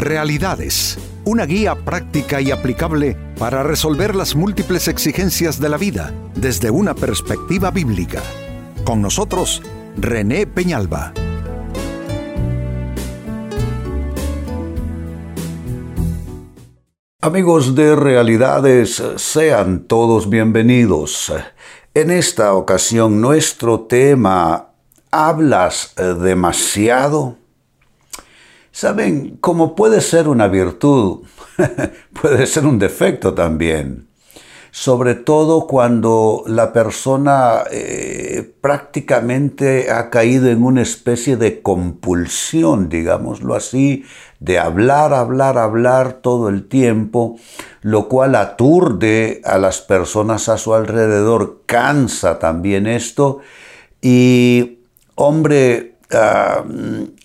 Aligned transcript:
Realidades, 0.00 0.96
una 1.26 1.44
guía 1.44 1.74
práctica 1.74 2.40
y 2.40 2.50
aplicable 2.50 3.18
para 3.38 3.62
resolver 3.62 4.16
las 4.16 4.34
múltiples 4.34 4.88
exigencias 4.88 5.60
de 5.60 5.68
la 5.68 5.76
vida 5.76 6.14
desde 6.34 6.70
una 6.70 6.94
perspectiva 6.94 7.70
bíblica. 7.70 8.22
Con 8.82 9.02
nosotros, 9.02 9.60
René 9.98 10.46
Peñalba. 10.46 11.12
Amigos 17.20 17.74
de 17.74 17.94
Realidades, 17.94 19.02
sean 19.16 19.80
todos 19.80 20.30
bienvenidos. 20.30 21.30
En 21.92 22.10
esta 22.10 22.54
ocasión 22.54 23.20
nuestro 23.20 23.80
tema, 23.80 24.70
¿hablas 25.10 25.92
demasiado? 25.96 27.36
Saben, 28.72 29.38
como 29.40 29.74
puede 29.74 30.00
ser 30.00 30.28
una 30.28 30.48
virtud, 30.48 31.24
puede 32.20 32.46
ser 32.46 32.66
un 32.66 32.78
defecto 32.78 33.34
también. 33.34 34.06
Sobre 34.72 35.16
todo 35.16 35.66
cuando 35.66 36.44
la 36.46 36.72
persona 36.72 37.64
eh, 37.72 38.54
prácticamente 38.60 39.90
ha 39.90 40.10
caído 40.10 40.48
en 40.48 40.62
una 40.62 40.82
especie 40.82 41.36
de 41.36 41.60
compulsión, 41.60 42.88
digámoslo 42.88 43.56
así, 43.56 44.04
de 44.38 44.60
hablar, 44.60 45.12
hablar, 45.12 45.58
hablar 45.58 46.12
todo 46.22 46.48
el 46.48 46.68
tiempo, 46.68 47.36
lo 47.82 48.08
cual 48.08 48.36
aturde 48.36 49.42
a 49.44 49.58
las 49.58 49.80
personas 49.80 50.48
a 50.48 50.56
su 50.56 50.72
alrededor, 50.72 51.62
cansa 51.66 52.38
también 52.38 52.86
esto. 52.86 53.40
Y, 54.00 54.78
hombre, 55.16 55.89
Ah, 56.12 56.64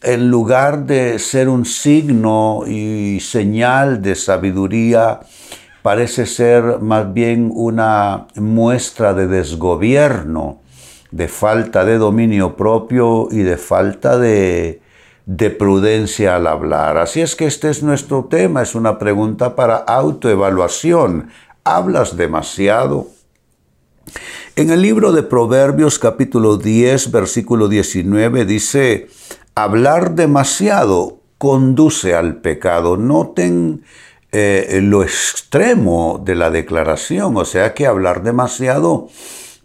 en 0.03 0.29
lugar 0.29 0.85
de 0.85 1.17
ser 1.17 1.49
un 1.49 1.65
signo 1.65 2.65
y 2.67 3.19
señal 3.19 3.99
de 4.03 4.13
sabiduría, 4.13 5.21
parece 5.81 6.27
ser 6.27 6.79
más 6.81 7.11
bien 7.11 7.51
una 7.51 8.27
muestra 8.35 9.15
de 9.15 9.25
desgobierno, 9.25 10.61
de 11.09 11.27
falta 11.27 11.83
de 11.83 11.97
dominio 11.97 12.55
propio 12.55 13.27
y 13.31 13.39
de 13.39 13.57
falta 13.57 14.19
de, 14.19 14.81
de 15.25 15.49
prudencia 15.49 16.35
al 16.35 16.45
hablar. 16.45 16.99
Así 16.99 17.21
es 17.21 17.35
que 17.35 17.47
este 17.47 17.71
es 17.71 17.81
nuestro 17.81 18.25
tema, 18.25 18.61
es 18.61 18.75
una 18.75 18.99
pregunta 18.99 19.55
para 19.55 19.77
autoevaluación. 19.77 21.29
¿Hablas 21.63 22.17
demasiado? 22.17 23.07
En 24.57 24.69
el 24.69 24.81
libro 24.81 25.11
de 25.11 25.21
Proverbios 25.21 25.99
capítulo 25.99 26.55
10, 26.55 27.11
versículo 27.11 27.67
19 27.67 28.45
dice, 28.45 29.09
hablar 29.53 30.15
demasiado 30.15 31.19
conduce 31.37 32.15
al 32.15 32.37
pecado. 32.37 32.95
Noten 32.95 33.83
eh, 34.31 34.79
lo 34.81 35.03
extremo 35.03 36.21
de 36.23 36.35
la 36.35 36.51
declaración, 36.51 37.35
o 37.35 37.43
sea 37.43 37.73
que 37.73 37.85
hablar 37.85 38.23
demasiado 38.23 39.09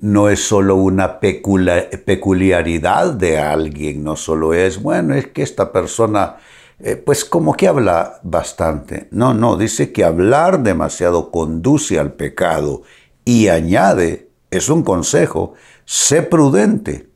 no 0.00 0.28
es 0.28 0.40
solo 0.42 0.74
una 0.74 1.20
peculiaridad 1.20 3.12
de 3.12 3.38
alguien, 3.38 4.02
no 4.02 4.16
solo 4.16 4.54
es, 4.54 4.82
bueno, 4.82 5.14
es 5.14 5.28
que 5.28 5.42
esta 5.42 5.70
persona, 5.70 6.38
eh, 6.80 6.96
pues 6.96 7.24
como 7.24 7.54
que 7.54 7.68
habla 7.68 8.18
bastante. 8.24 9.06
No, 9.12 9.34
no, 9.34 9.56
dice 9.56 9.92
que 9.92 10.02
hablar 10.02 10.64
demasiado 10.64 11.30
conduce 11.30 12.00
al 12.00 12.14
pecado 12.14 12.82
y 13.24 13.46
añade 13.46 14.29
es 14.50 14.68
un 14.68 14.82
consejo, 14.82 15.54
sé 15.84 16.22
prudente 16.22 17.08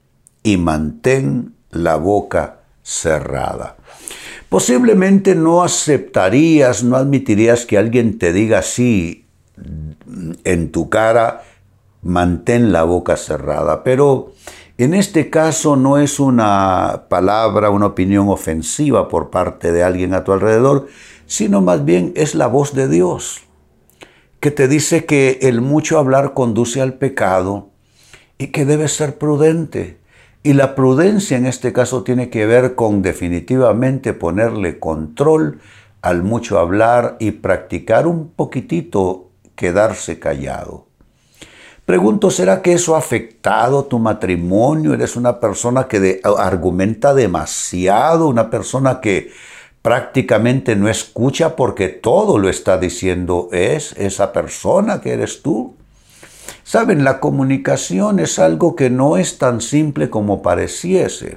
y 0.43 0.57
mantén 0.57 1.55
la 1.71 1.97
boca 1.97 2.61
cerrada. 2.83 3.77
Posiblemente 4.49 5.35
no 5.35 5.65
aceptarías, 5.65 6.85
no 6.85 6.97
admitirías 6.97 7.67
que 7.67 7.79
alguien 7.79 8.19
te 8.19 8.33
diga 8.33 8.59
así 8.59 9.27
en 10.45 10.71
tu 10.71 10.89
cara, 10.89 11.43
mantén 12.03 12.71
la 12.71 12.85
boca 12.85 13.17
cerrada, 13.17 13.83
pero 13.83 14.33
en 14.77 14.95
este 14.95 15.31
caso 15.31 15.77
no 15.77 15.99
es 15.99 16.21
una 16.21 17.05
palabra, 17.09 17.71
una 17.71 17.87
opinión 17.87 18.29
ofensiva 18.29 19.09
por 19.09 19.31
parte 19.31 19.73
de 19.73 19.83
alguien 19.83 20.15
a 20.15 20.25
tu 20.25 20.33
alrededor, 20.33 20.89
sino 21.27 21.63
más 21.63 21.85
bien 21.85 22.13
es 22.15 22.35
la 22.35 22.47
voz 22.47 22.75
de 22.75 22.89
Dios 22.89 23.44
que 24.45 24.51
te 24.51 24.69
dice 24.69 25.07
que 25.07 25.39
el 25.41 25.63
mucho 25.63 25.99
hablar 25.99 26.35
conduce 26.35 26.83
al 26.83 26.93
pecado 26.93 27.71
y 28.37 28.49
que 28.49 28.67
debes 28.67 28.95
ser 28.95 29.17
prudente. 29.17 30.01
Y 30.43 30.53
la 30.53 30.75
prudencia 30.75 31.39
en 31.39 31.47
este 31.47 31.73
caso 31.73 32.03
tiene 32.03 32.29
que 32.29 32.45
ver 32.45 32.75
con 32.75 33.01
definitivamente 33.01 34.13
ponerle 34.13 34.79
control 34.79 35.61
al 36.03 36.25
mucho 36.25 36.59
hablar 36.59 37.17
y 37.21 37.31
practicar 37.31 38.07
un 38.07 38.33
poquitito 38.33 39.31
quedarse 39.55 40.19
callado. 40.19 40.89
Pregunto, 41.87 42.31
¿será 42.31 42.61
que 42.61 42.75
eso 42.75 42.97
ha 42.97 42.99
afectado 42.99 43.87
tu 43.87 43.99
matrimonio? 43.99 44.93
¿Eres 44.93 45.17
una 45.17 45.41
persona 45.41 45.89
que 45.89 46.21
argumenta 46.37 47.15
demasiado? 47.15 48.29
¿Una 48.29 48.51
persona 48.51 49.01
que 49.01 49.31
prácticamente 49.85 50.77
no 50.77 50.89
escucha 50.89 51.57
porque 51.57 51.89
todo 51.91 52.39
lo 52.39 52.49
está 52.49 52.79
diciendo 52.79 53.51
es 53.53 53.93
esa 53.99 54.33
persona 54.33 55.03
que 55.03 55.13
eres 55.13 55.43
tú. 55.43 55.75
Saben, 56.63 57.05
la 57.05 57.21
comunicación 57.21 58.19
es 58.19 58.39
algo 58.39 58.77
que 58.77 58.89
no 58.89 59.19
es 59.19 59.37
tan 59.37 59.61
simple 59.61 60.09
como 60.09 60.41
pareciese. 60.41 61.37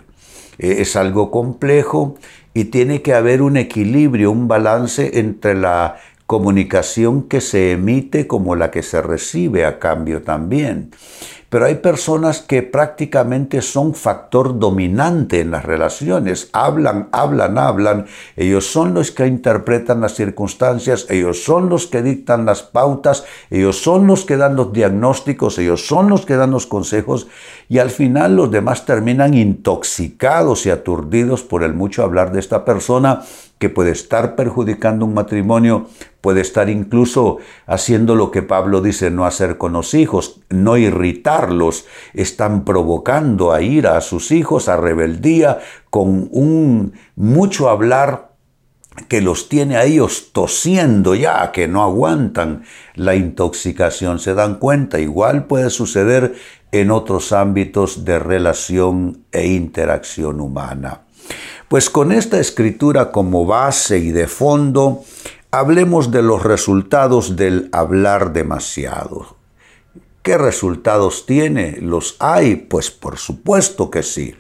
E, 0.60 0.82
es 0.82 0.96
algo 0.96 1.30
complejo 1.30 2.16
y 2.54 2.64
tiene 2.66 3.02
que 3.02 3.14
haber 3.14 3.42
un 3.42 3.58
equilibrio, 3.58 4.32
un 4.32 4.48
balance 4.48 5.20
entre 5.20 5.54
la 5.54 5.98
comunicación 6.26 7.24
que 7.24 7.42
se 7.42 7.74
emite 7.74 8.28
como 8.28 8.56
la 8.56 8.72
que 8.72 8.82
se 8.82 9.02
recibe 9.02 9.66
a 9.66 9.78
cambio 9.78 10.22
también 10.22 10.92
pero 11.58 11.66
hay 11.66 11.76
personas 11.78 12.42
que 12.42 12.62
prácticamente 12.62 13.64
son 13.64 13.96
factor 13.96 14.60
dominante 14.60 15.40
en 15.40 15.50
las 15.50 15.66
relaciones. 15.66 16.52
Hablan, 16.54 17.10
hablan, 17.12 17.58
hablan. 17.58 18.06
Ellos 18.36 18.68
son 18.68 18.94
los 18.94 19.10
que 19.10 19.26
interpretan 19.26 20.00
las 20.00 20.14
circunstancias, 20.14 21.08
ellos 21.10 21.42
son 21.44 21.68
los 21.68 21.88
que 21.88 22.04
dictan 22.04 22.46
las 22.46 22.62
pautas, 22.62 23.26
ellos 23.50 23.82
son 23.82 24.06
los 24.06 24.24
que 24.24 24.38
dan 24.38 24.56
los 24.56 24.72
diagnósticos, 24.72 25.58
ellos 25.58 25.88
son 25.88 26.12
los 26.12 26.28
que 26.28 26.36
dan 26.36 26.52
los 26.52 26.68
consejos 26.68 27.26
y 27.70 27.80
al 27.80 27.90
final 27.90 28.36
los 28.36 28.52
demás 28.52 28.86
terminan 28.86 29.34
intoxicados 29.34 30.66
y 30.66 30.70
aturdidos 30.70 31.44
por 31.44 31.64
el 31.64 31.74
mucho 31.74 32.04
hablar 32.04 32.32
de 32.32 32.40
esta 32.40 32.64
persona 32.64 33.24
que 33.60 33.70
puede 33.70 33.92
estar 33.92 34.36
perjudicando 34.36 35.06
un 35.06 35.14
matrimonio, 35.14 35.88
puede 36.22 36.42
estar 36.42 36.70
incluso 36.70 37.38
haciendo 37.66 38.16
lo 38.16 38.32
que 38.32 38.44
Pablo 38.44 38.82
dice 38.82 39.10
no 39.10 39.26
hacer 39.26 39.58
con 39.58 39.74
los 39.74 39.94
hijos, 39.94 40.42
no 40.50 40.78
irritarlos, 40.78 41.86
están 42.14 42.64
provocando 42.66 43.52
a 43.52 43.62
ira 43.62 43.98
a 43.98 44.02
sus 44.02 44.32
hijos, 44.32 44.70
a 44.70 44.78
rebeldía, 44.78 45.60
con 45.90 46.30
un 46.32 46.94
mucho 47.16 47.70
hablar 47.70 48.28
que 49.08 49.22
los 49.22 49.48
tiene 49.48 49.78
a 49.78 49.86
ellos 49.86 50.30
tosiendo 50.34 51.16
ya, 51.16 51.52
que 51.52 51.68
no 51.68 51.84
aguantan 51.84 52.64
la 52.96 53.16
intoxicación, 53.16 54.20
se 54.20 54.34
dan 54.34 54.56
cuenta, 54.56 55.00
igual 55.00 55.46
puede 55.46 55.70
suceder 55.70 56.36
en 56.72 56.92
otros 56.92 57.32
ámbitos 57.32 58.06
de 58.06 58.20
relación 58.20 59.26
e 59.32 59.48
interacción 59.48 60.42
humana. 60.42 61.02
Pues 61.68 61.90
con 61.90 62.12
esta 62.12 62.40
escritura 62.40 63.12
como 63.12 63.46
base 63.46 64.00
y 64.00 64.12
de 64.12 64.28
fondo, 64.28 65.04
hablemos 65.52 66.12
de 66.12 66.22
los 66.22 66.44
resultados 66.44 67.36
del 67.36 67.70
hablar 67.72 68.34
demasiado. 68.34 69.38
¿Qué 70.24 70.38
resultados 70.38 71.26
tiene? 71.26 71.78
¿Los 71.80 72.18
hay? 72.20 72.58
Pues 72.58 72.92
por 72.92 73.18
supuesto 73.18 73.90
que 73.90 74.04
sí. 74.04 74.36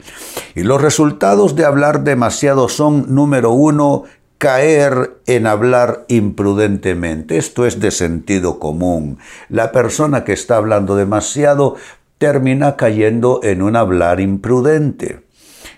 Y 0.54 0.64
los 0.64 0.82
resultados 0.82 1.56
de 1.56 1.64
hablar 1.64 2.04
demasiado 2.04 2.68
son, 2.68 3.14
número 3.16 3.52
uno, 3.52 4.04
caer 4.38 5.18
en 5.26 5.48
hablar 5.48 6.06
imprudentemente. 6.10 7.38
Esto 7.38 7.66
es 7.66 7.80
de 7.80 7.92
sentido 7.92 8.60
común. 8.60 9.20
La 9.50 9.72
persona 9.72 10.24
que 10.24 10.34
está 10.34 10.58
hablando 10.58 10.96
demasiado 10.96 11.76
termina 12.18 12.76
cayendo 12.76 13.42
en 13.44 13.62
un 13.62 13.76
hablar 13.76 14.20
imprudente. 14.20 15.22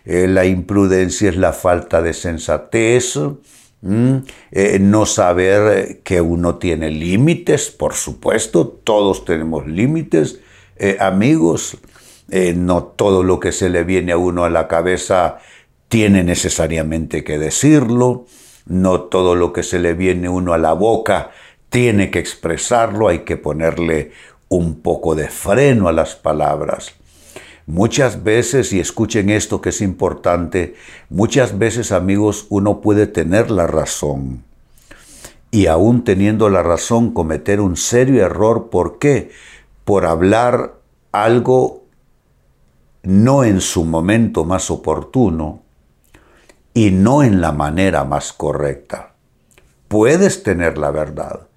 Eh, 0.05 0.27
la 0.27 0.45
imprudencia 0.45 1.29
es 1.29 1.37
la 1.37 1.53
falta 1.53 2.01
de 2.01 2.13
sensatez, 2.13 3.17
eh, 4.51 4.77
no 4.81 5.05
saber 5.05 6.01
que 6.03 6.21
uno 6.21 6.55
tiene 6.55 6.89
límites, 6.89 7.69
por 7.69 7.93
supuesto, 7.93 8.67
todos 8.67 9.25
tenemos 9.25 9.67
límites, 9.67 10.39
eh, 10.77 10.97
amigos, 10.99 11.77
no 12.55 12.83
todo 12.83 13.23
lo 13.23 13.39
que 13.39 13.51
se 13.51 13.69
le 13.69 13.83
viene 13.83 14.11
a 14.11 14.17
uno 14.17 14.43
a 14.43 14.51
la 14.51 14.67
cabeza 14.67 15.39
tiene 15.87 16.23
necesariamente 16.23 17.23
que 17.23 17.39
decirlo, 17.39 18.27
no 18.67 19.01
todo 19.01 19.33
lo 19.33 19.51
que 19.51 19.63
se 19.63 19.79
le 19.79 19.95
viene 19.95 20.27
a 20.27 20.31
uno 20.31 20.53
a 20.53 20.59
la 20.59 20.73
boca 20.73 21.31
tiene 21.69 22.11
que 22.11 22.19
expresarlo, 22.19 23.07
hay 23.07 23.19
que 23.19 23.35
ponerle 23.35 24.11
un 24.49 24.81
poco 24.81 25.15
de 25.15 25.29
freno 25.29 25.87
a 25.87 25.93
las 25.93 26.15
palabras. 26.15 26.91
Muchas 27.65 28.23
veces, 28.23 28.73
y 28.73 28.79
escuchen 28.79 29.29
esto 29.29 29.61
que 29.61 29.69
es 29.69 29.81
importante, 29.81 30.75
muchas 31.09 31.57
veces 31.57 31.91
amigos 31.91 32.47
uno 32.49 32.81
puede 32.81 33.07
tener 33.07 33.51
la 33.51 33.67
razón 33.67 34.43
y 35.51 35.67
aún 35.67 36.03
teniendo 36.03 36.49
la 36.49 36.63
razón 36.63 37.11
cometer 37.11 37.61
un 37.61 37.75
serio 37.75 38.23
error. 38.23 38.69
¿Por 38.69 38.99
qué? 38.99 39.31
Por 39.85 40.05
hablar 40.05 40.75
algo 41.11 41.83
no 43.03 43.43
en 43.43 43.61
su 43.61 43.85
momento 43.85 44.45
más 44.45 44.69
oportuno 44.69 45.61
y 46.73 46.91
no 46.91 47.23
en 47.23 47.41
la 47.41 47.51
manera 47.51 48.03
más 48.03 48.33
correcta. 48.33 49.13
Puedes 49.87 50.43
tener 50.43 50.77
la 50.77 50.91
verdad, 50.91 51.47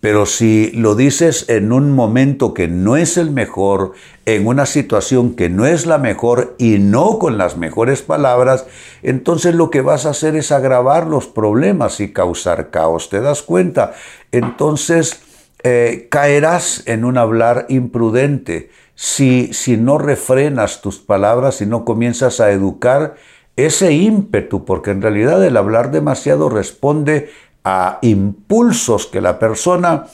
pero 0.00 0.26
si 0.26 0.70
lo 0.72 0.94
dices 0.94 1.46
en 1.48 1.72
un 1.72 1.92
momento 1.92 2.54
que 2.54 2.68
no 2.68 2.96
es 2.96 3.16
el 3.16 3.30
mejor, 3.30 3.92
en 4.24 4.46
una 4.46 4.66
situación 4.66 5.34
que 5.34 5.48
no 5.48 5.66
es 5.66 5.86
la 5.86 5.98
mejor 5.98 6.54
y 6.58 6.78
no 6.78 7.18
con 7.18 7.38
las 7.38 7.56
mejores 7.56 8.02
palabras, 8.02 8.66
entonces 9.02 9.54
lo 9.54 9.70
que 9.70 9.80
vas 9.80 10.06
a 10.06 10.10
hacer 10.10 10.36
es 10.36 10.52
agravar 10.52 11.06
los 11.06 11.26
problemas 11.26 12.00
y 12.00 12.12
causar 12.12 12.70
caos. 12.70 13.08
¿Te 13.08 13.20
das 13.20 13.42
cuenta? 13.42 13.94
Entonces 14.32 15.22
eh, 15.62 16.08
caerás 16.10 16.82
en 16.86 17.04
un 17.04 17.18
hablar 17.18 17.66
imprudente 17.68 18.70
si, 18.94 19.52
si 19.52 19.76
no 19.76 19.98
refrenas 19.98 20.82
tus 20.82 20.98
palabras, 20.98 21.56
si 21.56 21.66
no 21.66 21.84
comienzas 21.84 22.40
a 22.40 22.50
educar 22.50 23.16
ese 23.56 23.92
ímpetu, 23.92 24.66
porque 24.66 24.90
en 24.90 25.00
realidad 25.00 25.42
el 25.44 25.56
hablar 25.56 25.90
demasiado 25.90 26.50
responde 26.50 27.30
a 27.68 27.98
impulsos 28.02 29.08
que 29.08 29.20
la 29.20 29.40
persona 29.40 30.06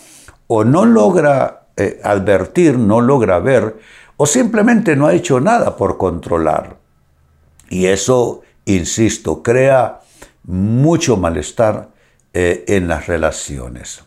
o 0.46 0.64
no 0.64 0.86
logra 0.86 1.66
eh, 1.76 2.00
advertir, 2.02 2.78
no 2.78 3.02
logra 3.02 3.40
ver, 3.40 3.78
o 4.16 4.24
simplemente 4.24 4.96
no 4.96 5.06
ha 5.06 5.12
hecho 5.12 5.38
nada 5.38 5.76
por 5.76 5.98
controlar. 5.98 6.78
Y 7.68 7.86
eso, 7.86 8.40
insisto, 8.64 9.42
crea 9.42 10.00
mucho 10.44 11.18
malestar 11.18 11.90
eh, 12.32 12.64
en 12.68 12.88
las 12.88 13.06
relaciones. 13.06 14.02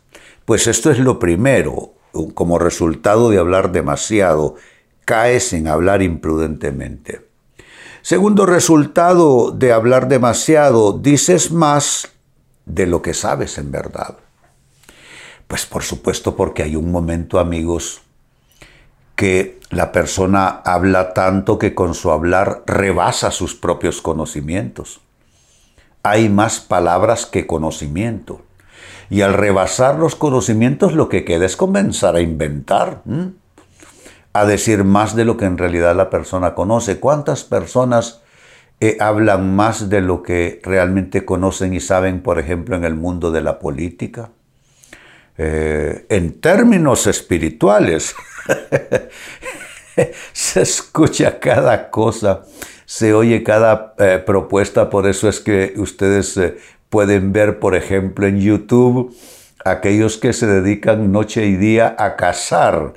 Pues 0.45 0.65
esto 0.65 0.89
es 0.89 0.97
lo 0.97 1.19
primero, 1.19 1.94
como 2.33 2.57
resultado 2.57 3.30
de 3.30 3.38
hablar 3.38 3.71
demasiado, 3.71 4.56
caes 5.06 5.53
en 5.53 5.68
hablar 5.68 6.01
imprudentemente. 6.01 7.27
Segundo 8.01 8.47
resultado 8.47 9.51
de 9.51 9.71
hablar 9.71 10.07
demasiado, 10.07 10.94
dices 10.94 11.51
más 11.51 12.15
de 12.66 12.88
lo 12.88 13.02
que 13.02 13.14
sabes 13.14 13.58
en 13.58 13.72
verdad? 13.72 14.18
Pues 15.48 15.66
por 15.66 15.84
supuesto 15.84 16.36
porque 16.36 16.64
hay 16.64 16.76
un 16.76 16.92
momento, 16.92 17.40
amigos, 17.40 18.02
que 19.16 19.60
la 19.70 19.92
persona 19.92 20.48
habla 20.66 21.14
tanto 21.14 21.58
que 21.58 21.74
con 21.74 21.94
su 21.94 22.12
hablar 22.12 22.64
rebasa 22.66 23.32
sus 23.32 23.56
propios 23.56 24.02
conocimientos. 24.02 25.02
Hay 26.04 26.30
más 26.30 26.60
palabras 26.60 27.26
que 27.26 27.48
conocimiento. 27.48 28.42
Y 29.10 29.22
al 29.22 29.34
rebasar 29.34 29.98
los 30.00 30.16
conocimientos 30.16 30.94
lo 30.94 31.10
que 31.10 31.26
queda 31.26 31.46
es 31.46 31.56
comenzar 31.56 32.16
a 32.16 32.22
inventar, 32.22 33.04
a 34.34 34.46
decir 34.46 34.84
más 34.84 35.16
de 35.16 35.26
lo 35.26 35.38
que 35.38 35.46
en 35.46 35.58
realidad 35.58 35.96
la 35.96 36.10
persona 36.10 36.56
conoce. 36.56 37.00
¿Cuántas 37.00 37.44
personas 37.44 38.22
eh, 38.80 38.98
hablan 39.00 39.56
más 39.56 39.89
de 39.89 40.01
lo 40.01 40.22
que 40.22 40.60
realmente 40.63 41.24
conocen 41.24 41.74
y 41.74 41.80
saben, 41.80 42.22
por 42.22 42.39
ejemplo, 42.39 42.75
en 42.75 42.83
el 42.83 42.95
mundo 42.95 43.31
de 43.31 43.42
la 43.42 43.60
política. 43.60 44.31
Eh, 45.38 46.06
en 46.10 46.39
términos 46.42 47.07
espirituales, 47.07 48.16
se 50.33 50.62
escucha 50.62 51.39
cada 51.39 51.89
cosa, 51.89 52.44
se 52.86 53.13
oye 53.13 53.44
cada 53.44 53.94
eh, 53.98 54.22
propuesta, 54.25 54.89
por 54.89 55.07
eso 55.07 55.30
es 55.30 55.39
que 55.39 55.74
ustedes 55.78 56.39
pueden 56.89 57.31
ver, 57.31 57.60
por 57.60 57.75
ejemplo, 57.75 58.28
en 58.28 58.39
YouTube, 58.39 59.16
aquellos 59.63 60.18
que 60.18 60.33
se 60.33 60.48
dedican 60.48 61.12
noche 61.12 61.45
y 61.45 61.56
día 61.56 61.95
a 61.98 62.16
cazar 62.16 62.94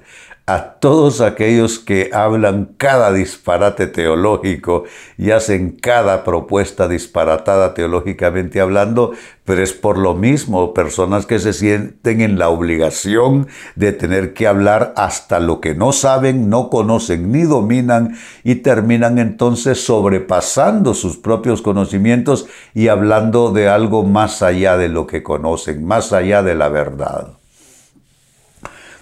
a 0.49 0.81
todos 0.81 1.21
aquellos 1.21 1.79
que 1.79 2.09
hablan 2.11 2.71
cada 2.79 3.13
disparate 3.13 3.87
teológico 3.87 4.85
y 5.19 5.31
hacen 5.31 5.73
cada 5.73 6.25
propuesta 6.25 6.89
disparatada 6.89 7.75
teológicamente 7.75 8.59
hablando, 8.59 9.13
pero 9.45 9.63
es 9.63 9.75
por 9.75 9.99
lo 9.99 10.15
mismo 10.15 10.73
personas 10.73 11.27
que 11.27 11.39
se 11.39 11.53
sienten 11.53 12.23
en 12.23 12.39
la 12.39 12.49
obligación 12.49 13.47
de 13.77 13.93
tener 13.93 14.33
que 14.33 14.47
hablar 14.47 14.95
hasta 14.97 15.39
lo 15.39 15.61
que 15.61 15.75
no 15.75 15.93
saben, 15.93 16.49
no 16.49 16.71
conocen 16.71 17.31
ni 17.31 17.43
dominan 17.43 18.17
y 18.43 18.55
terminan 18.55 19.19
entonces 19.19 19.85
sobrepasando 19.85 20.95
sus 20.95 21.19
propios 21.19 21.61
conocimientos 21.61 22.47
y 22.73 22.89
hablando 22.89 23.53
de 23.53 23.69
algo 23.69 24.03
más 24.03 24.41
allá 24.41 24.79
de 24.79 24.89
lo 24.89 25.07
que 25.07 25.23
conocen, 25.23 25.85
más 25.85 26.15
allá 26.15 26.43
de 26.43 26.55
la 26.55 26.71
verdad. 26.71 27.38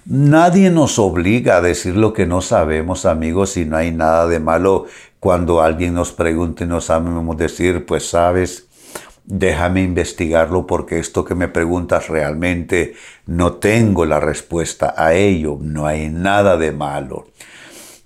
Nadie 0.09 0.69
nos 0.69 0.99
obliga 0.99 1.57
a 1.57 1.61
decir 1.61 1.97
lo 1.97 2.13
que 2.13 2.25
no 2.25 2.39
sabemos, 2.39 3.05
amigos, 3.05 3.57
y 3.57 3.65
no 3.65 3.75
hay 3.75 3.91
nada 3.91 4.25
de 4.25 4.39
malo 4.39 4.85
cuando 5.19 5.61
alguien 5.61 5.95
nos 5.95 6.13
pregunte 6.13 6.63
y 6.63 6.67
no 6.67 6.79
sabemos 6.79 7.35
decir, 7.35 7.85
pues 7.85 8.09
sabes, 8.09 8.67
déjame 9.25 9.81
investigarlo 9.81 10.65
porque 10.65 10.99
esto 10.99 11.25
que 11.25 11.35
me 11.35 11.49
preguntas 11.49 12.07
realmente 12.07 12.93
no 13.25 13.55
tengo 13.55 14.05
la 14.05 14.21
respuesta 14.21 14.93
a 14.95 15.13
ello, 15.13 15.57
no 15.59 15.85
hay 15.85 16.07
nada 16.07 16.55
de 16.55 16.71
malo. 16.71 17.27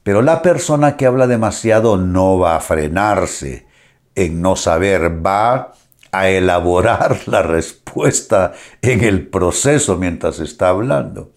Pero 0.02 0.24
la 0.24 0.42
persona 0.42 0.98
que 0.98 1.06
habla 1.06 1.28
demasiado 1.28 1.98
no 1.98 2.40
va 2.40 2.56
a 2.56 2.62
frenarse 2.62 3.68
en 4.16 4.42
no 4.42 4.56
saber, 4.56 5.24
va 5.24 5.74
a 6.12 6.30
elaborar 6.30 7.20
la 7.28 7.44
respuesta 7.44 8.54
en 8.82 9.04
el 9.04 9.28
proceso 9.28 9.98
mientras 9.98 10.40
está 10.40 10.70
hablando. 10.70 11.30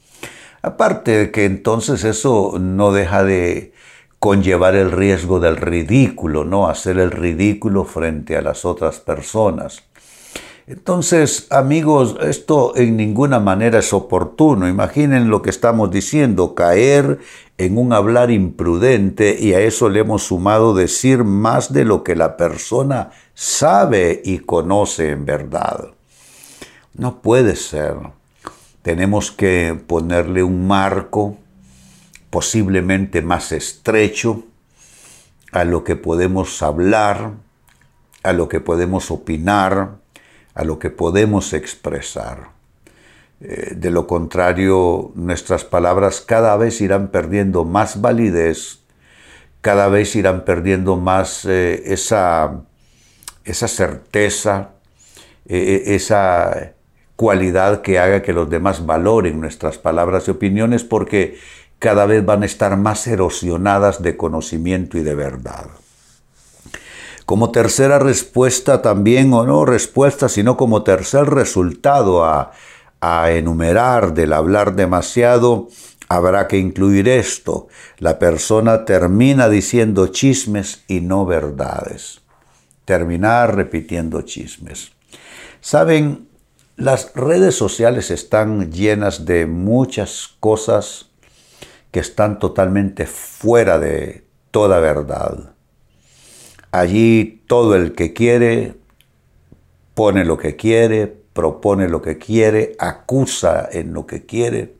Aparte 0.64 1.11
de 1.11 1.31
que 1.31 1.44
entonces 1.44 2.05
eso 2.05 2.55
no 2.58 2.90
deja 2.90 3.22
de 3.22 3.75
conllevar 4.19 4.75
el 4.75 4.93
riesgo 4.93 5.38
del 5.38 5.58
ridículo, 5.58 6.46
¿no? 6.46 6.69
Hacer 6.69 6.99
el 6.99 7.11
ridículo 7.11 7.84
frente 7.84 8.34
a 8.38 8.40
las 8.40 8.64
otras 8.64 8.99
personas. 8.99 9.82
Entonces, 10.66 11.49
amigos, 11.50 12.16
esto 12.22 12.75
en 12.76 12.96
ninguna 12.96 13.40
manera 13.40 13.81
es 13.81 13.93
oportuno. 13.93 14.66
Imaginen 14.66 15.28
lo 15.28 15.43
que 15.43 15.50
estamos 15.50 15.90
diciendo, 15.90 16.55
caer 16.55 17.19
en 17.58 17.76
un 17.76 17.93
hablar 17.93 18.31
imprudente 18.31 19.37
y 19.38 19.52
a 19.52 19.61
eso 19.61 19.90
le 19.90 20.00
hemos 20.00 20.22
sumado 20.22 20.75
decir 20.75 21.25
más 21.25 21.75
de 21.75 21.84
lo 21.84 22.02
que 22.02 22.16
la 22.16 22.38
persona 22.38 23.11
sabe 23.34 24.22
y 24.25 24.38
conoce 24.38 25.11
en 25.11 25.26
verdad. 25.26 25.88
No 26.94 27.21
puede 27.21 27.54
ser 27.54 27.97
tenemos 28.85 29.33
que 29.33 29.83
ponerle 29.87 30.43
un 30.43 30.67
marco 30.67 31.38
posiblemente 32.29 33.23
más 33.23 33.50
estrecho 33.50 34.45
a 35.53 35.64
lo 35.64 35.85
que 35.85 35.97
podemos 35.97 36.62
hablar, 36.62 37.33
a 38.23 38.35
lo 38.35 38.47
que 38.50 38.61
podemos 38.61 39.11
opinar, 39.11 39.97
a 40.53 40.64
lo 40.64 40.79
que 40.79 40.91
podemos 40.91 41.55
expresar. 41.55 42.50
Eh, 43.41 43.73
de 43.75 43.91
lo 43.91 44.07
contrario, 44.07 45.12
nuestras 45.14 45.64
palabras 45.64 46.21
cada 46.21 46.55
vez 46.59 46.83
irán 46.83 47.09
perdiendo 47.09 47.64
más 47.64 48.03
validez, 48.03 48.81
cada 49.62 49.88
vez 49.88 50.14
irán 50.14 50.45
perdiendo 50.45 50.97
más 50.97 51.47
eh, 51.47 51.85
esa, 51.87 52.61
esa 53.47 53.67
certeza, 53.67 54.73
eh, 55.47 55.85
esa 55.87 56.75
cualidad 57.16 57.83
que 57.83 57.99
haga 57.99 58.23
que 58.23 58.33
los 58.33 58.50
demás 58.50 58.87
valoren 58.87 59.40
nuestras 59.40 59.78
palabras 59.78 60.28
y 60.28 60.33
opiniones 60.33 60.85
porque 60.85 61.38
cada 61.78 62.06
vez 62.06 62.25
van 62.25 62.42
a 62.42 62.47
estar 62.47 62.76
más 62.76 63.06
erosionadas 63.06 64.02
de 64.02 64.16
conocimiento 64.16 64.99
y 64.99 65.02
de 65.02 65.14
verdad. 65.14 65.66
Como 67.26 67.50
tercera 67.52 67.99
respuesta 67.99 68.83
también, 68.83 69.33
o 69.33 69.44
no 69.44 69.64
respuesta, 69.64 70.28
sino 70.28 70.56
como 70.56 70.83
tercer 70.83 71.26
resultado 71.26 72.25
a, 72.25 72.52
a 73.00 73.30
enumerar 73.30 74.12
del 74.12 74.35
hablar 74.35 74.76
demasiado, 74.76 75.68
habrá 76.09 76.49
que 76.49 76.59
incluir 76.59 77.09
esto. 77.09 77.68
La 77.99 78.18
persona 78.18 78.85
termina 78.85 79.49
diciendo 79.49 80.09
chismes 80.09 80.85
y 80.87 81.00
no 81.00 81.25
verdades. 81.25 82.21
Terminar 82.85 83.56
repitiendo 83.56 84.23
chismes. 84.23 84.92
Saben, 85.61 86.28
las 86.76 87.14
redes 87.14 87.54
sociales 87.54 88.11
están 88.11 88.73
llenas 88.73 89.25
de 89.25 89.47
muchas 89.47 90.37
cosas 90.40 91.11
que 91.90 92.00
están 92.00 92.38
totalmente 92.38 93.07
fuera 93.07 93.78
de 93.78 94.25
toda 94.50 94.81
verdad. 94.81 95.54
Allí 96.73 97.45
todo 97.47 97.76
el 97.76 97.95
que 97.95 98.12
quiere 98.12 98.75
pone 99.95 100.25
lo 100.25 100.37
que 100.38 100.57
quiere, 100.57 101.07
propone 101.33 101.88
lo 101.88 102.02
que 102.02 102.19
quiere, 102.19 102.75
acusa 102.78 103.69
en 103.71 103.95
lo 103.95 104.07
que 104.07 104.26
quiere. 104.26 104.75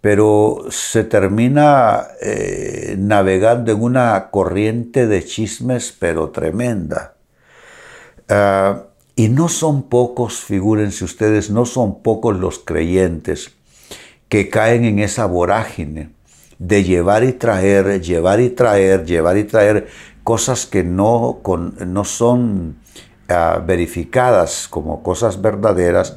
pero 0.00 0.66
se 0.68 1.02
termina 1.04 2.08
eh, 2.20 2.94
navegando 2.98 3.72
en 3.72 3.82
una 3.82 4.30
corriente 4.30 5.06
de 5.06 5.24
chismes, 5.24 5.96
pero 5.98 6.30
tremenda. 6.30 7.14
Ah, 8.28 8.84
y 9.16 9.28
no 9.28 9.48
son 9.48 9.84
pocos, 9.84 10.40
figúrense 10.40 11.04
ustedes, 11.04 11.50
no 11.50 11.66
son 11.66 12.02
pocos 12.02 12.36
los 12.36 12.58
creyentes 12.58 13.52
que 14.28 14.48
caen 14.48 14.84
en 14.84 14.98
esa 14.98 15.26
vorágine 15.26 16.10
de 16.58 16.82
llevar 16.82 17.24
y 17.24 17.32
traer, 17.32 18.00
llevar 18.00 18.40
y 18.40 18.50
traer, 18.50 19.04
llevar 19.04 19.36
y 19.36 19.44
traer 19.44 19.88
cosas 20.24 20.66
que 20.66 20.82
no, 20.82 21.40
no 21.86 22.04
son 22.04 22.78
ah, 23.28 23.62
verificadas 23.64 24.66
como 24.68 25.02
cosas 25.02 25.40
verdaderas, 25.40 26.16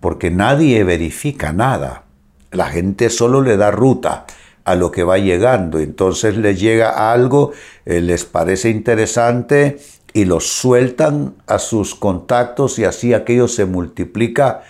porque 0.00 0.30
nadie 0.30 0.84
verifica 0.84 1.52
nada. 1.52 2.04
La 2.50 2.66
gente 2.66 3.10
solo 3.10 3.42
le 3.42 3.56
da 3.56 3.70
ruta 3.70 4.24
a 4.64 4.74
lo 4.74 4.90
que 4.90 5.02
va 5.02 5.18
llegando. 5.18 5.80
Entonces 5.80 6.36
les 6.36 6.60
llega 6.60 7.12
algo, 7.12 7.52
eh, 7.84 8.00
les 8.00 8.24
parece 8.24 8.70
interesante 8.70 9.78
y 10.18 10.24
lo 10.24 10.40
sueltan 10.40 11.36
a 11.46 11.60
sus 11.60 11.94
contactos 11.94 12.80
y 12.80 12.84
así 12.84 13.14
aquello 13.14 13.46
se 13.46 13.66
multiplica 13.66 14.62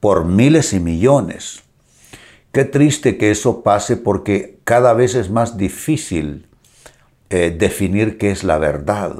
por 0.00 0.24
miles 0.24 0.72
y 0.72 0.80
millones. 0.80 1.62
Qué 2.50 2.64
triste 2.64 3.16
que 3.16 3.30
eso 3.30 3.62
pase 3.62 3.96
porque 3.96 4.58
cada 4.64 4.94
vez 4.94 5.14
es 5.14 5.30
más 5.30 5.56
difícil 5.56 6.48
eh, 7.30 7.54
definir 7.56 8.18
qué 8.18 8.32
es 8.32 8.42
la 8.42 8.58
verdad. 8.58 9.14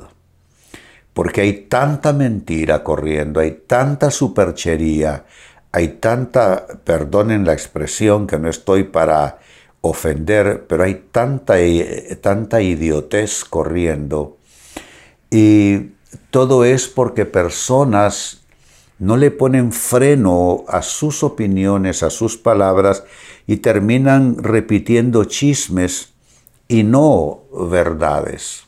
Porque 1.14 1.42
hay 1.42 1.52
tanta 1.52 2.12
mentira 2.12 2.82
corriendo, 2.82 3.38
hay 3.38 3.52
tanta 3.52 4.10
superchería, 4.10 5.24
hay 5.70 5.86
tanta, 6.00 6.66
perdonen 6.82 7.46
la 7.46 7.52
expresión 7.52 8.26
que 8.26 8.40
no 8.40 8.50
estoy 8.50 8.82
para 8.82 9.38
ofender, 9.82 10.66
pero 10.66 10.82
hay 10.82 11.06
tanta, 11.12 11.60
eh, 11.60 12.18
tanta 12.20 12.60
idiotez 12.60 13.44
corriendo. 13.44 14.35
Y 15.30 15.92
todo 16.30 16.64
es 16.64 16.88
porque 16.88 17.24
personas 17.24 18.42
no 18.98 19.16
le 19.16 19.30
ponen 19.30 19.72
freno 19.72 20.64
a 20.68 20.82
sus 20.82 21.22
opiniones, 21.22 22.02
a 22.02 22.10
sus 22.10 22.36
palabras, 22.36 23.04
y 23.46 23.58
terminan 23.58 24.42
repitiendo 24.42 25.24
chismes 25.24 26.14
y 26.68 26.82
no 26.82 27.42
verdades. 27.52 28.64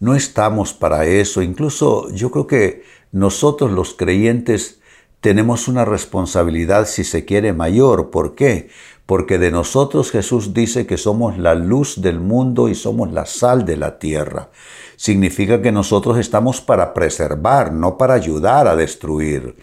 No 0.00 0.14
estamos 0.14 0.72
para 0.72 1.06
eso. 1.06 1.42
Incluso 1.42 2.10
yo 2.10 2.30
creo 2.30 2.46
que 2.46 2.82
nosotros 3.12 3.70
los 3.70 3.94
creyentes 3.94 4.80
tenemos 5.20 5.68
una 5.68 5.84
responsabilidad, 5.84 6.86
si 6.86 7.04
se 7.04 7.24
quiere, 7.24 7.52
mayor. 7.52 8.10
¿Por 8.10 8.34
qué? 8.34 8.70
Porque 9.10 9.40
de 9.40 9.50
nosotros 9.50 10.12
Jesús 10.12 10.54
dice 10.54 10.86
que 10.86 10.96
somos 10.96 11.36
la 11.36 11.56
luz 11.56 12.00
del 12.00 12.20
mundo 12.20 12.68
y 12.68 12.76
somos 12.76 13.10
la 13.10 13.26
sal 13.26 13.64
de 13.64 13.76
la 13.76 13.98
tierra. 13.98 14.50
Significa 14.94 15.60
que 15.60 15.72
nosotros 15.72 16.16
estamos 16.16 16.60
para 16.60 16.94
preservar, 16.94 17.72
no 17.72 17.98
para 17.98 18.14
ayudar 18.14 18.68
a 18.68 18.76
destruir. 18.76 19.56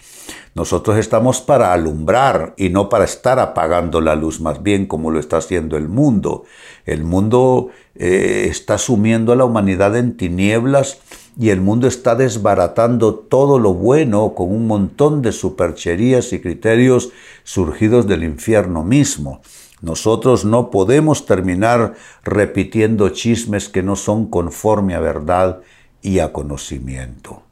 Nosotros 0.53 0.97
estamos 0.97 1.39
para 1.39 1.71
alumbrar 1.71 2.55
y 2.57 2.67
no 2.67 2.89
para 2.89 3.05
estar 3.05 3.39
apagando 3.39 4.01
la 4.01 4.15
luz, 4.17 4.41
más 4.41 4.61
bien 4.63 4.85
como 4.85 5.11
lo 5.11 5.17
está 5.17 5.37
haciendo 5.37 5.77
el 5.77 5.87
mundo. 5.87 6.43
El 6.85 7.05
mundo 7.05 7.69
eh, 7.95 8.47
está 8.49 8.77
sumiendo 8.77 9.31
a 9.31 9.37
la 9.37 9.45
humanidad 9.45 9.95
en 9.95 10.17
tinieblas 10.17 10.99
y 11.39 11.49
el 11.51 11.61
mundo 11.61 11.87
está 11.87 12.15
desbaratando 12.15 13.13
todo 13.13 13.59
lo 13.59 13.73
bueno 13.73 14.33
con 14.33 14.51
un 14.51 14.65
montón 14.65 15.21
de 15.21 15.31
supercherías 15.31 16.33
y 16.33 16.39
criterios 16.39 17.11
surgidos 17.43 18.07
del 18.07 18.23
infierno 18.23 18.83
mismo. 18.83 19.41
Nosotros 19.81 20.45
no 20.45 20.71
podemos 20.71 21.27
terminar 21.27 21.93
repitiendo 22.23 23.09
chismes 23.09 23.69
que 23.69 23.83
no 23.83 23.95
son 23.95 24.27
conforme 24.27 24.95
a 24.95 24.99
verdad 24.99 25.61
y 26.01 26.19
a 26.19 26.33
conocimiento. 26.33 27.43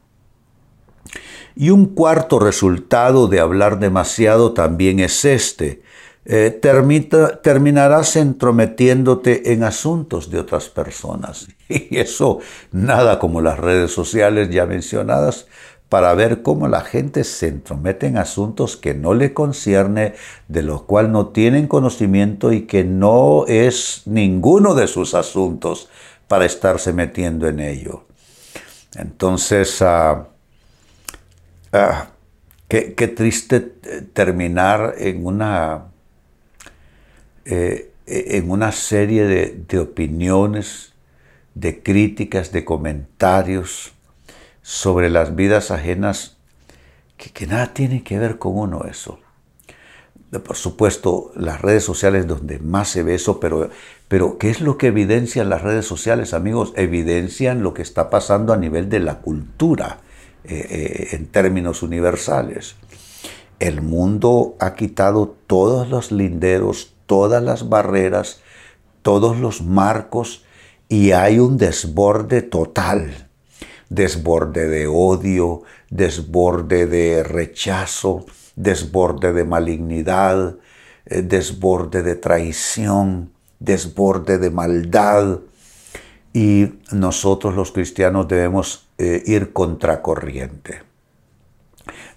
Y 1.54 1.70
un 1.70 1.86
cuarto 1.86 2.40
resultado 2.40 3.28
de 3.28 3.38
hablar 3.38 3.78
demasiado 3.78 4.52
también 4.52 4.98
es 4.98 5.24
este, 5.24 5.82
eh, 6.28 6.50
terminarás 7.42 8.16
entrometiéndote 8.16 9.52
en 9.52 9.62
asuntos 9.62 10.28
de 10.30 10.40
otras 10.40 10.68
personas. 10.68 11.48
Y 11.68 11.98
eso 11.98 12.38
nada 12.70 13.18
como 13.18 13.40
las 13.40 13.58
redes 13.58 13.92
sociales 13.92 14.50
ya 14.50 14.66
mencionadas 14.66 15.46
para 15.88 16.14
ver 16.14 16.42
cómo 16.42 16.68
la 16.68 16.80
gente 16.80 17.22
se 17.22 17.48
entromete 17.48 18.06
en 18.06 18.18
asuntos 18.18 18.76
que 18.76 18.94
no 18.94 19.14
le 19.14 19.32
concierne, 19.32 20.14
de 20.48 20.62
los 20.62 20.82
cuales 20.82 21.12
no 21.12 21.28
tienen 21.28 21.68
conocimiento 21.68 22.52
y 22.52 22.62
que 22.62 22.82
no 22.82 23.44
es 23.46 24.02
ninguno 24.04 24.74
de 24.74 24.88
sus 24.88 25.14
asuntos 25.14 25.88
para 26.26 26.44
estarse 26.44 26.92
metiendo 26.92 27.46
en 27.46 27.60
ello. 27.60 28.04
Entonces, 28.96 29.80
ah, 29.82 30.26
ah, 31.72 32.08
qué, 32.66 33.12
triste 33.16 33.60
terminar 33.60 34.94
en 34.98 35.24
una 35.24 35.92
eh, 37.46 37.92
en 38.06 38.50
una 38.50 38.72
serie 38.72 39.24
de, 39.24 39.78
opiniones, 39.78 40.92
de 41.54 41.82
críticas, 41.82 42.52
de 42.52 42.64
comentarios 42.64 43.94
sobre 44.62 45.10
las 45.10 45.34
vidas 45.34 45.70
ajenas 45.70 46.36
que, 47.16 47.46
nada 47.46 47.72
tiene 47.72 48.02
que 48.02 48.18
ver 48.18 48.38
con 48.38 48.58
uno 48.58 48.84
eso. 48.84 49.20
Por 50.44 50.56
supuesto, 50.56 51.32
las 51.34 51.62
redes 51.62 51.84
sociales 51.84 52.26
donde 52.26 52.58
más 52.58 52.88
se 52.88 53.02
ve 53.02 53.14
eso, 53.14 53.40
pero, 53.40 53.70
pero 54.08 54.38
¿qué 54.38 54.50
es 54.50 54.60
lo 54.60 54.76
que 54.76 54.88
evidencian 54.88 55.48
las 55.48 55.62
redes 55.62 55.86
sociales, 55.86 56.34
amigos? 56.34 56.72
Evidencian 56.76 57.62
lo 57.62 57.74
que 57.74 57.82
está 57.82 58.10
pasando 58.10 58.52
a 58.52 58.56
nivel 58.56 58.88
de 58.88 59.00
la 59.00 59.20
cultura, 59.20 60.00
eh, 60.44 60.66
eh, 60.70 61.08
en 61.16 61.26
términos 61.26 61.82
universales. 61.82 62.76
El 63.58 63.82
mundo 63.82 64.54
ha 64.60 64.74
quitado 64.74 65.34
todos 65.46 65.88
los 65.88 66.12
linderos, 66.12 66.95
todas 67.06 67.42
las 67.42 67.68
barreras, 67.68 68.40
todos 69.02 69.38
los 69.38 69.62
marcos 69.62 70.44
y 70.88 71.12
hay 71.12 71.38
un 71.38 71.56
desborde 71.56 72.42
total, 72.42 73.28
desborde 73.88 74.68
de 74.68 74.86
odio, 74.86 75.62
desborde 75.90 76.86
de 76.86 77.22
rechazo, 77.22 78.26
desborde 78.54 79.32
de 79.32 79.44
malignidad, 79.44 80.56
eh, 81.06 81.22
desborde 81.22 82.02
de 82.02 82.14
traición, 82.14 83.32
desborde 83.58 84.38
de 84.38 84.50
maldad. 84.50 85.40
Y 86.32 86.74
nosotros 86.92 87.54
los 87.54 87.72
cristianos 87.72 88.28
debemos 88.28 88.88
eh, 88.98 89.22
ir 89.26 89.52
contracorriente. 89.52 90.82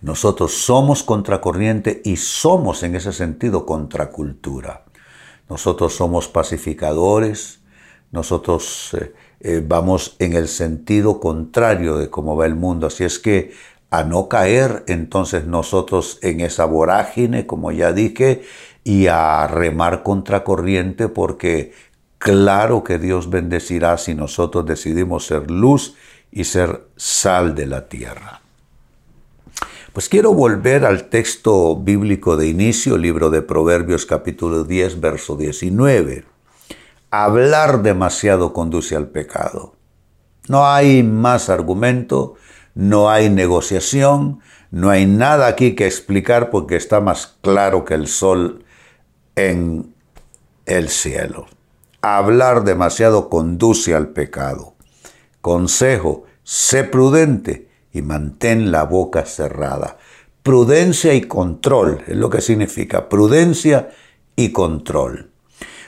Nosotros 0.01 0.53
somos 0.53 1.03
contracorriente 1.03 2.01
y 2.06 2.15
somos 2.18 2.84
en 2.84 2.96
ese 2.96 3.12
sentido 3.12 3.65
contracultura. 3.65 4.86
Nosotros 5.50 5.94
somos 5.96 6.27
pacificadores, 6.27 7.60
nosotros 8.12 8.94
eh, 8.94 9.13
eh, 9.41 9.63
vamos 9.65 10.15
en 10.20 10.34
el 10.34 10.48
sentido 10.48 11.20
contrario 11.20 11.98
de 11.98 12.10
cómo 12.10 12.36
va 12.38 12.46
el 12.46 12.56
mundo. 12.56 12.88
Así 12.88 13.03
es 13.03 13.20
que 13.20 13.51
a 13.89 14.03
no 14.03 14.29
caer 14.29 14.84
entonces 14.88 15.46
nosotros 15.46 16.20
en 16.22 16.41
esa 16.41 16.65
vorágine, 16.65 17.46
como 17.46 17.72
ya 17.72 17.91
dije, 17.91 18.44
y 18.84 19.08
a 19.08 19.48
remar 19.48 20.03
contracorriente 20.03 21.10
porque 21.10 21.74
claro 22.20 22.84
que 22.84 23.00
Dios 23.00 23.29
bendecirá 23.29 23.98
si 23.98 24.15
nosotros 24.15 24.65
decidimos 24.65 25.25
ser 25.25 25.50
luz 25.50 25.96
y 26.32 26.44
ser 26.44 26.88
sal 26.96 27.56
de 27.56 27.65
la 27.65 27.89
tierra. 27.89 28.41
Pues 29.93 30.08
quiero 30.08 30.34
volver 30.34 30.86
al 30.86 31.10
texto 31.10 31.75
bíblico 31.75 32.38
de 32.38 32.48
inicio, 32.48 32.96
libro 32.96 33.31
de 33.31 33.41
Proverbios 33.41 34.05
capítulo 34.05 34.63
10, 34.63 35.01
verso 35.01 35.36
19. 35.36 36.25
Hablar 37.10 37.81
demasiado 37.81 38.53
conduce 38.53 38.96
al 38.96 39.08
pecado. 39.08 39.74
No 40.48 40.67
hay 40.67 41.01
más 41.01 41.50
argumento, 41.50 42.36
no 42.75 43.10
hay 43.10 43.31
negociación, 43.31 44.41
no 44.69 44.91
hay 44.91 45.08
nada 45.08 45.48
aquí 45.48 45.74
que 45.75 45.88
explicar 45.88 46.51
porque 46.51 46.75
está 46.75 47.01
más 47.01 47.38
claro 47.41 47.84
que 47.84 47.96
el 47.96 48.05
sol 48.05 48.63
en 49.36 49.96
el 50.67 50.89
cielo. 50.89 51.48
Hablar 52.01 52.63
demasiado 52.63 53.27
conduce 53.27 53.96
al 53.96 54.10
pecado. 54.10 54.75
Consejo, 55.41 56.25
sé 56.43 56.84
prudente 56.84 57.69
y 57.93 58.01
mantén 58.01 58.72
la 58.72 58.84
boca 58.84 59.25
cerrada. 59.25 59.98
Prudencia 60.43 61.13
y 61.13 61.22
control 61.22 62.03
es 62.08 62.15
lo 62.15 62.29
que 62.29 62.41
significa 62.41 63.10
prudencia 63.10 63.89
y 64.36 64.51
control. 64.51 65.31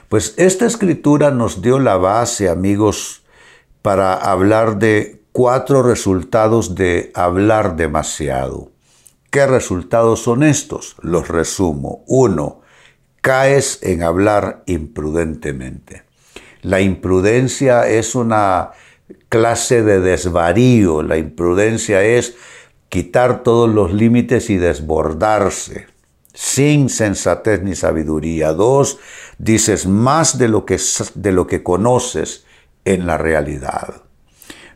Pues 0.10 0.34
esta 0.38 0.66
escritura 0.66 1.32
nos 1.32 1.62
dio 1.62 1.80
la 1.80 1.98
base, 1.98 2.50
amigos, 2.50 3.24
para 3.82 4.14
hablar 4.14 4.78
de 4.78 5.22
cuatro 5.32 5.84
resultados 5.84 6.76
de 6.76 7.12
hablar 7.16 7.78
demasiado. 7.78 8.72
¿Qué 9.30 9.48
resultados 9.48 10.22
son 10.22 10.44
estos? 10.44 10.98
Los 11.02 11.30
resumo. 11.30 12.04
Uno, 12.08 12.62
caes 13.22 13.80
en 13.82 14.04
hablar 14.04 14.64
imprudentemente. 14.66 16.04
La 16.62 16.82
imprudencia 16.82 17.88
es 17.88 18.14
una 18.14 18.72
clase 19.30 19.84
de 19.84 20.00
desvarío, 20.00 21.04
la 21.04 21.18
imprudencia 21.18 22.04
es 22.04 22.36
quitar 22.90 23.44
todos 23.44 23.70
los 23.70 23.94
límites 23.94 24.50
y 24.50 24.58
desbordarse, 24.58 25.88
sin 26.34 26.90
sensatez 26.90 27.62
ni 27.62 27.76
sabiduría. 27.76 28.54
Dos, 28.54 29.00
dices 29.38 29.86
más 29.88 30.38
de 30.38 30.48
lo 30.48 30.66
que, 30.66 30.80
de 31.16 31.32
lo 31.32 31.48
que 31.48 31.64
conoces 31.64 32.46
en 32.86 33.08
la 33.08 33.18
realidad. 33.18 34.04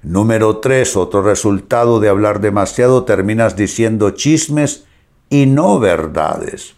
Número 0.01 0.57
tres, 0.57 0.95
otro 0.95 1.23
resultado 1.23 1.99
de 1.99 2.09
hablar 2.09 2.39
demasiado, 2.39 3.05
terminas 3.05 3.55
diciendo 3.55 4.11
chismes 4.11 4.85
y 5.29 5.47
no 5.47 5.79
verdades. 5.79 6.75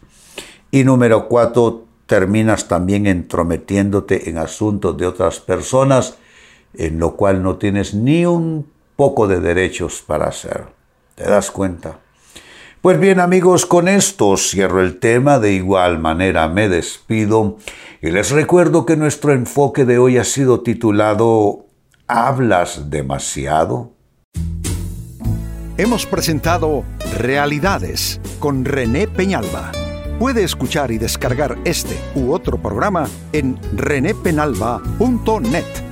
Y 0.71 0.85
número 0.85 1.27
cuatro, 1.27 1.85
terminas 2.05 2.67
también 2.67 3.05
entrometiéndote 3.05 4.29
en 4.29 4.37
asuntos 4.37 4.97
de 4.97 5.07
otras 5.07 5.39
personas, 5.39 6.17
en 6.77 6.99
lo 6.99 7.15
cual 7.15 7.43
no 7.43 7.57
tienes 7.57 7.93
ni 7.93 8.25
un 8.25 8.67
poco 8.95 9.27
de 9.27 9.39
derechos 9.39 10.03
para 10.05 10.27
hacer. 10.27 10.65
¿Te 11.15 11.23
das 11.23 11.51
cuenta? 11.51 11.99
Pues 12.81 12.99
bien 12.99 13.19
amigos, 13.19 13.65
con 13.65 13.87
esto 13.87 14.37
cierro 14.37 14.81
el 14.81 14.99
tema, 14.99 15.39
de 15.39 15.53
igual 15.53 15.99
manera 15.99 16.47
me 16.47 16.69
despido 16.69 17.57
y 18.01 18.11
les 18.11 18.31
recuerdo 18.31 18.85
que 18.85 18.95
nuestro 18.95 19.33
enfoque 19.33 19.83
de 19.83 19.97
hoy 19.97 20.17
ha 20.17 20.23
sido 20.23 20.61
titulado 20.61 21.65
¿Hablas 22.07 22.89
demasiado? 22.89 23.91
Hemos 25.77 26.05
presentado 26.05 26.83
Realidades 27.17 28.21
con 28.39 28.63
René 28.63 29.07
Peñalba. 29.07 29.71
Puede 30.19 30.43
escuchar 30.43 30.91
y 30.91 30.97
descargar 30.97 31.57
este 31.65 31.97
u 32.15 32.33
otro 32.33 32.61
programa 32.61 33.07
en 33.33 33.59
renépenalba.net 33.73 35.86